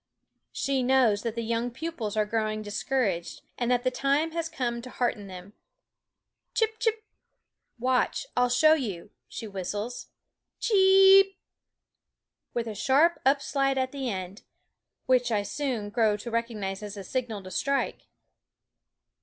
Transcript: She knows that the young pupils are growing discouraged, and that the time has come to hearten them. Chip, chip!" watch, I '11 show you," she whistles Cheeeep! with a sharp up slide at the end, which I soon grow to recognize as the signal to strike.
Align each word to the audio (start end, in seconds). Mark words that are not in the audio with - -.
She 0.51 0.81
knows 0.81 1.21
that 1.21 1.35
the 1.35 1.43
young 1.43 1.69
pupils 1.69 2.17
are 2.17 2.25
growing 2.25 2.63
discouraged, 2.63 3.43
and 3.55 3.69
that 3.69 3.83
the 3.83 3.91
time 3.91 4.31
has 4.31 4.49
come 4.49 4.81
to 4.81 4.89
hearten 4.89 5.27
them. 5.27 5.53
Chip, 6.55 6.79
chip!" 6.79 7.03
watch, 7.77 8.25
I 8.35 8.41
'11 8.41 8.53
show 8.55 8.73
you," 8.73 9.11
she 9.27 9.45
whistles 9.47 10.07
Cheeeep! 10.59 11.35
with 12.51 12.65
a 12.67 12.73
sharp 12.73 13.19
up 13.27 13.43
slide 13.43 13.77
at 13.77 13.91
the 13.91 14.09
end, 14.09 14.41
which 15.05 15.31
I 15.31 15.43
soon 15.43 15.91
grow 15.91 16.17
to 16.17 16.31
recognize 16.31 16.81
as 16.81 16.95
the 16.95 17.03
signal 17.03 17.43
to 17.43 17.51
strike. 17.51 18.07